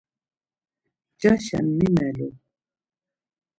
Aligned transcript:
Ncaşen 1.13 1.65
mi 1.77 1.87
melu? 1.95 2.29